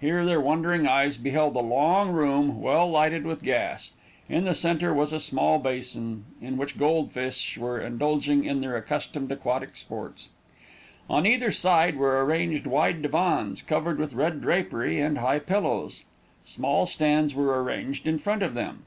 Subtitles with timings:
[0.00, 3.90] Here their wondering eyes beheld a long room, well lighted with gas.
[4.28, 9.32] In the centre was a small basin, in which goldfish were indulging in their accustomed
[9.32, 10.28] aquatic sports.
[11.10, 16.04] On either side were arranged wide divans, covered with red drapery and high pillows.
[16.44, 18.84] Small stands were arranged in front of them.